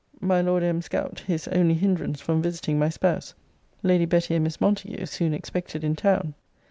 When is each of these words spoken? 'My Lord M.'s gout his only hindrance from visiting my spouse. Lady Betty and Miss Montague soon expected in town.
'My 0.19 0.41
Lord 0.41 0.63
M.'s 0.63 0.87
gout 0.87 1.19
his 1.27 1.47
only 1.49 1.75
hindrance 1.75 2.19
from 2.19 2.41
visiting 2.41 2.79
my 2.79 2.89
spouse. 2.89 3.35
Lady 3.83 4.05
Betty 4.05 4.33
and 4.33 4.43
Miss 4.43 4.59
Montague 4.59 5.05
soon 5.05 5.31
expected 5.31 5.83
in 5.83 5.95
town. 5.95 6.33